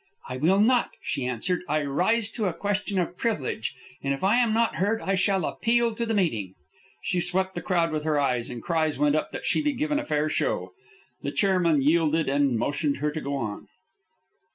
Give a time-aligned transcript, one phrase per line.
[0.27, 1.61] "I will not," she answered.
[1.69, 5.45] "I rise to a question of privilege, and if I am not heard, I shall
[5.45, 6.55] appeal to the meeting."
[7.03, 9.99] She swept the crowd with her eyes, and cries went up that she be given
[9.99, 10.71] a fair show.
[11.21, 13.67] The chairman yielded and motioned her to go on.